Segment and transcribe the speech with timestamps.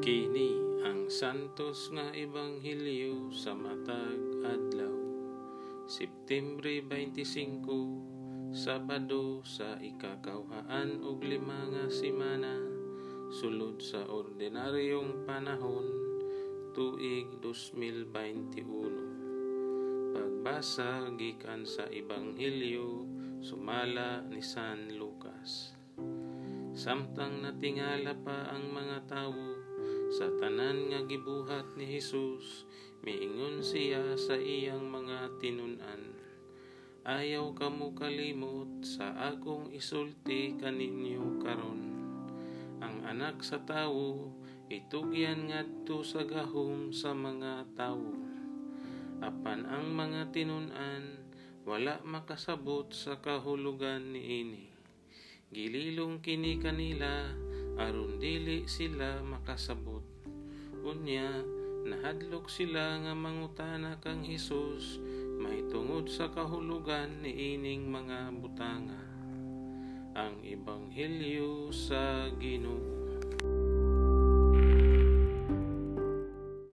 [0.00, 4.16] Kini ang santos nga ebanghelyo sa matag
[4.48, 4.96] adlaw.
[5.84, 12.64] Septembre 25, Sabado sa ikakauhaan ug lima nga semana
[13.28, 15.84] sulod sa ordinaryong panahon
[16.72, 20.16] tuig 2021.
[20.16, 23.04] Pagbasa gikan sa ebanghelyo
[23.44, 25.76] sumala ni San Lucas.
[26.72, 29.60] Samtang natingala pa ang mga tawo
[30.10, 32.66] sa tanan nga gibuhat ni Hesus,
[33.06, 36.18] miingon siya sa iyang mga tinunan.
[37.06, 41.80] Ayaw kamo kalimot sa akong isulti kaninyo karon.
[42.82, 44.34] Ang anak sa tawo
[44.66, 48.10] itugyan ngadto sa gahom sa mga tawo.
[49.22, 51.22] Apan ang mga tinunan
[51.62, 54.74] wala makasabot sa kahulugan niini.
[55.54, 57.30] Gililong kini kanila
[57.78, 60.02] aron dili sila makasabot.
[60.82, 61.44] Unya,
[61.86, 64.98] nahadlok sila nga mangutana kang Hesus
[65.40, 69.02] may tungod sa kahulugan ni ining mga butanga.
[70.18, 72.89] Ang Ebanghelyo sa Ginoo.